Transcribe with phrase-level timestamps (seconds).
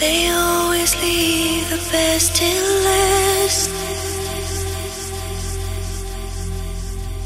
[0.00, 3.70] They always leave the best till last.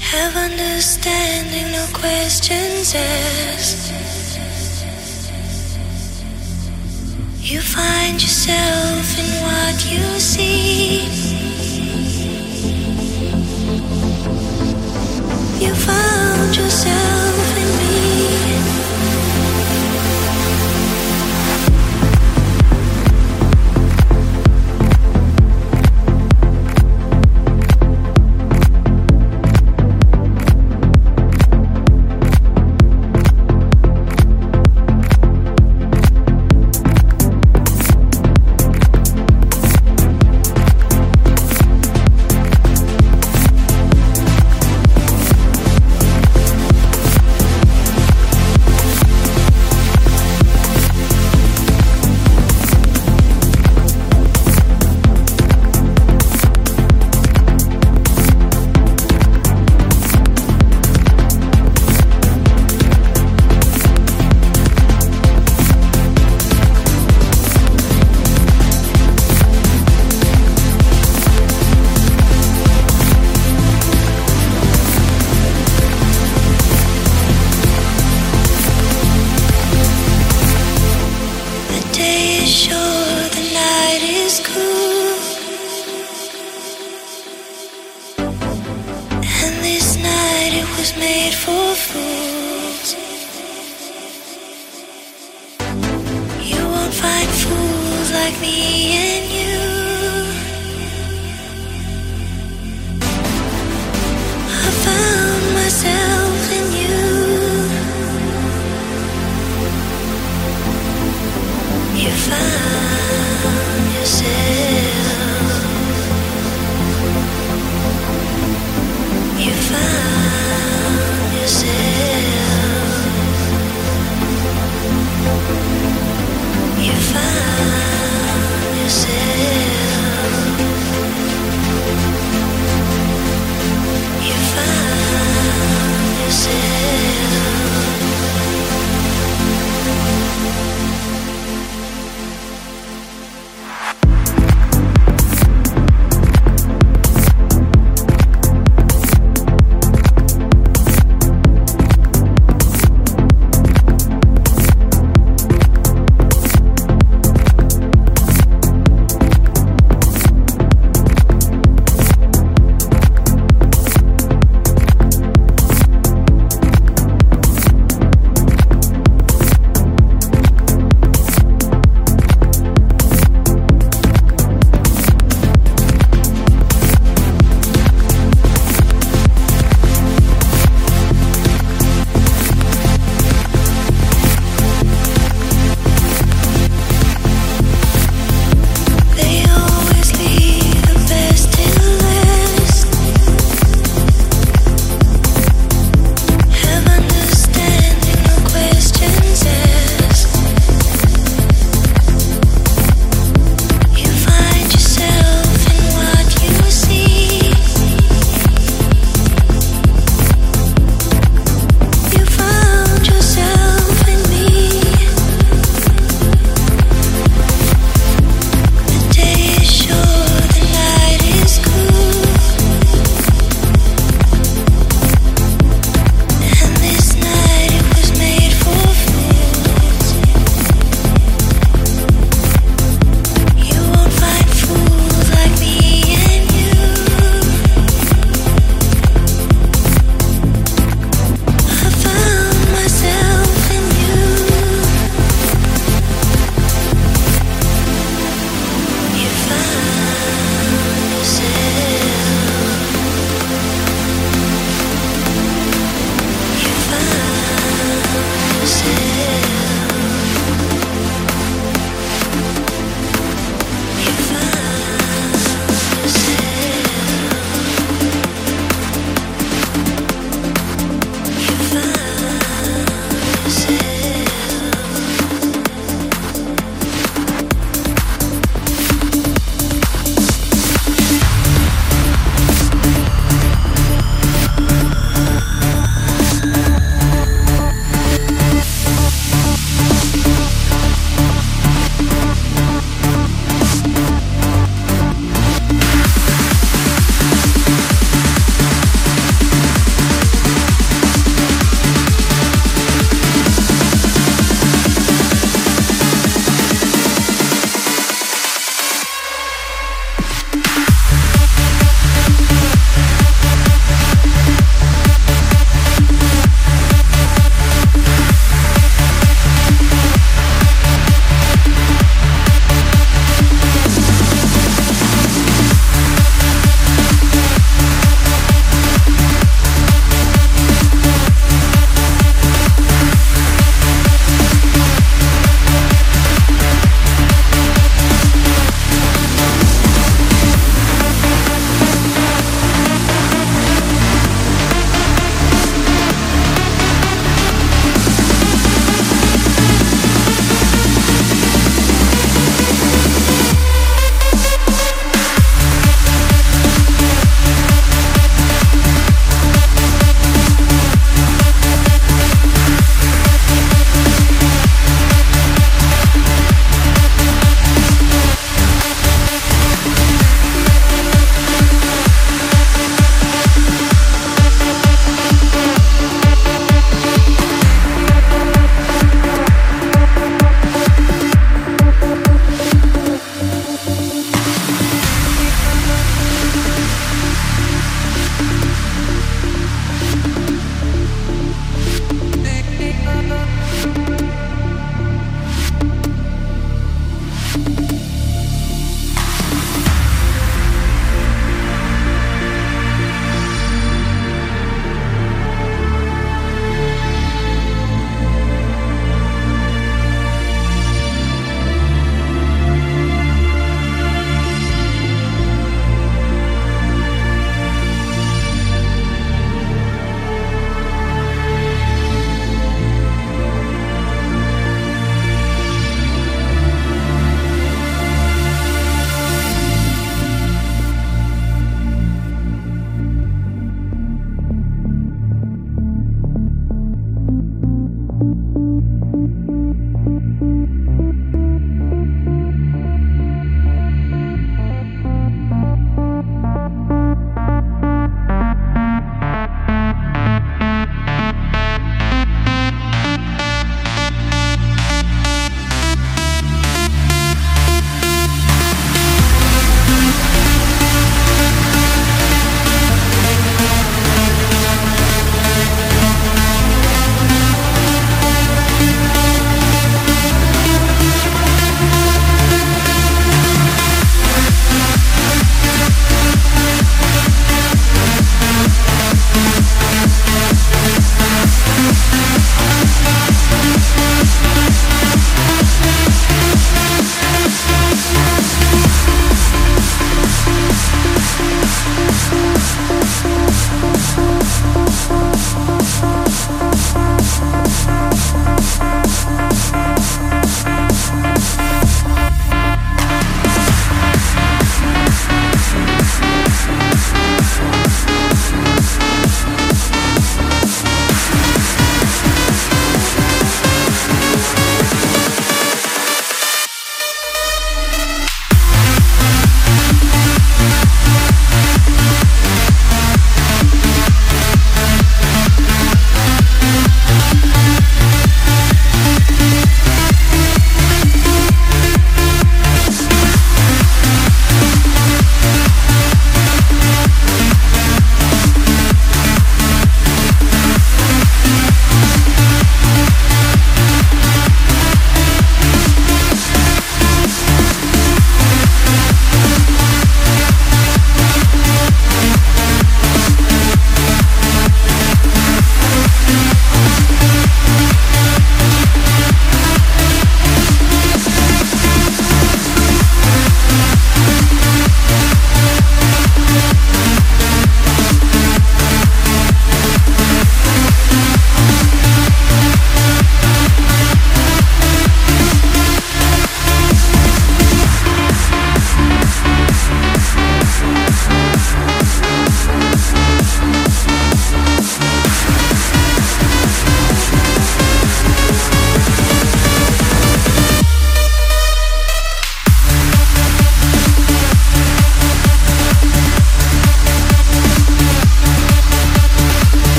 [0.00, 3.92] Have understanding, no questions asked.
[7.40, 11.06] You find yourself in what you see.
[15.64, 18.05] You found yourself in me.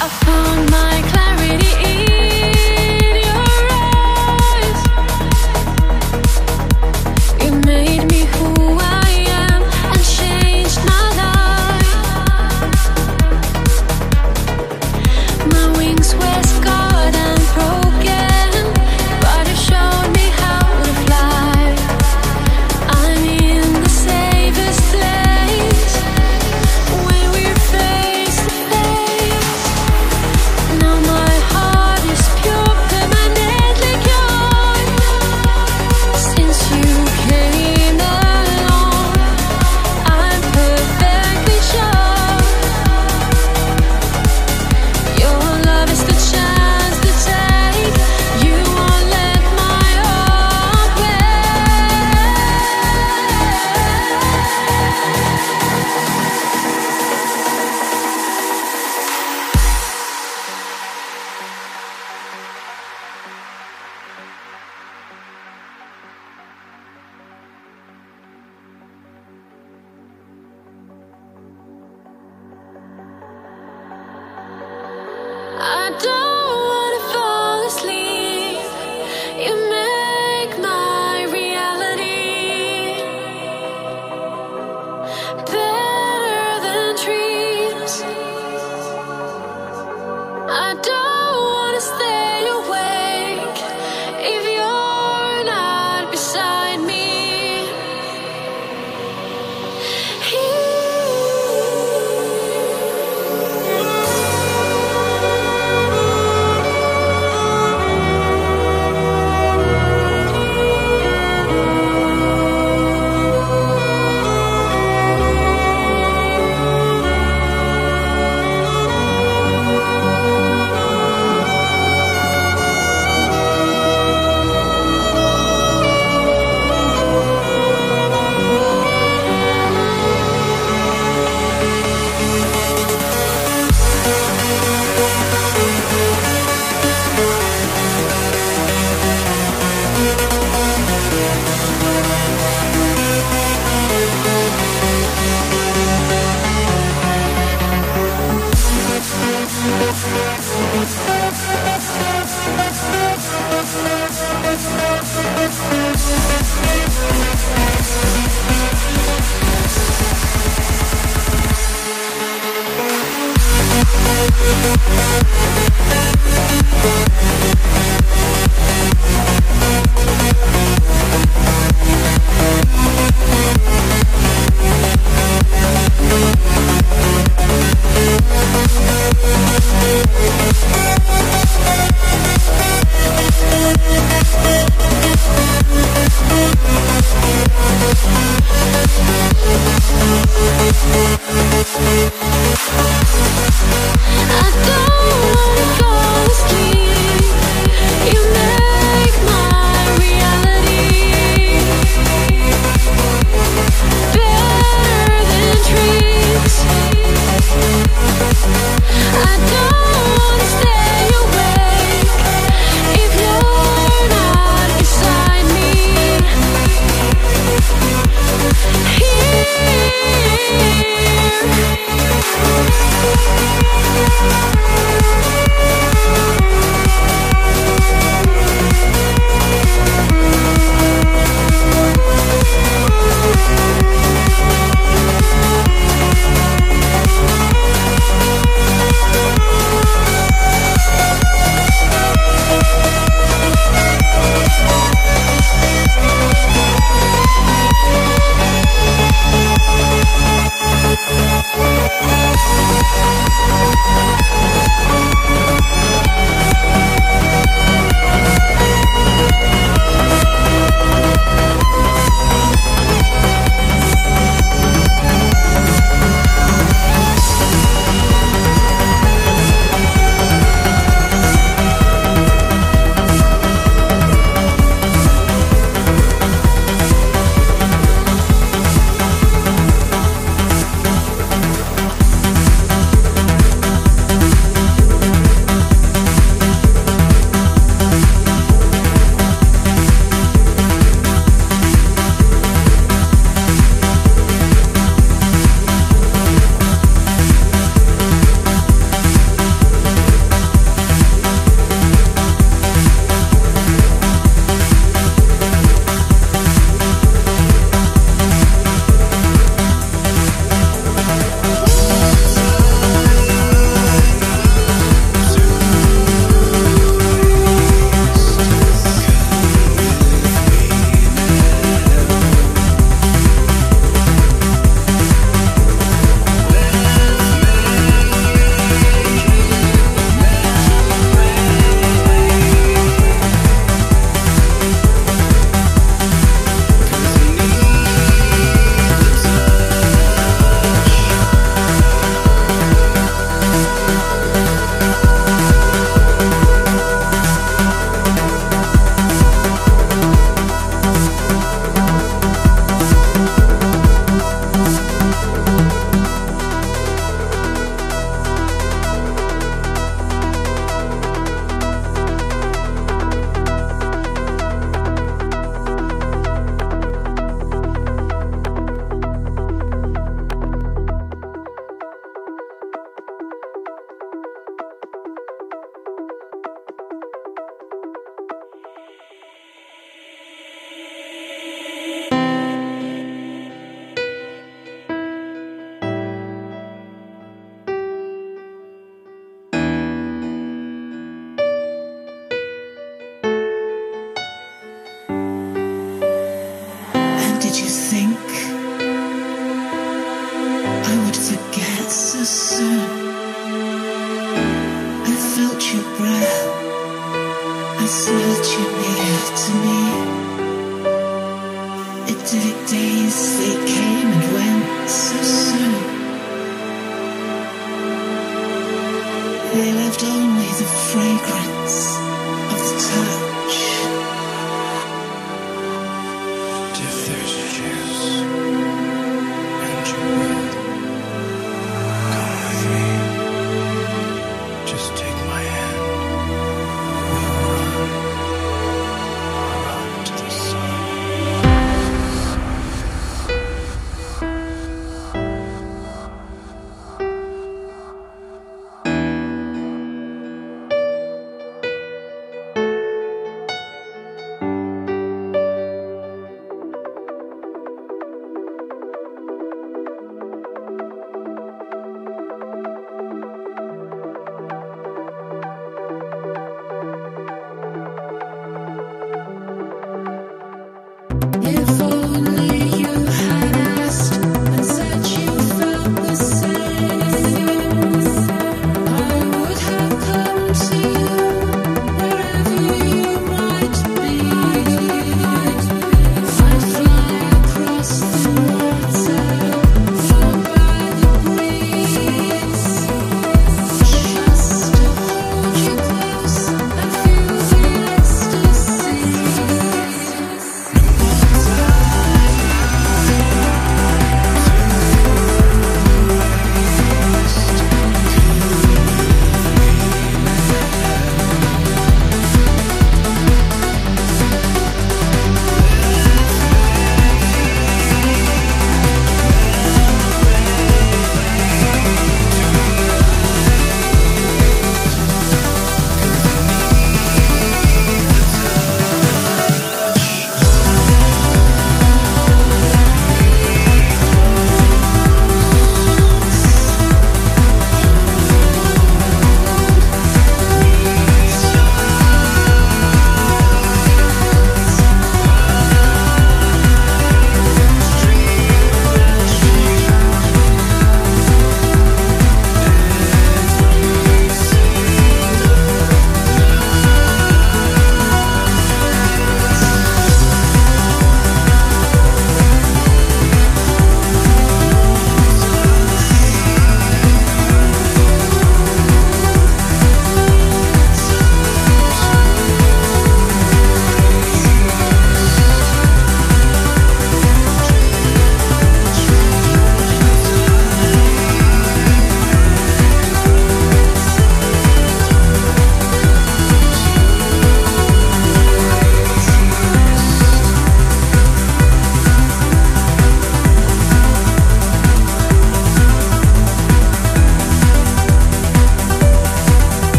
[0.00, 0.95] upon my